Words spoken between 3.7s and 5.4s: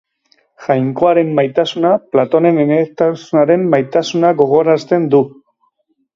maitasuna gogorarazten du.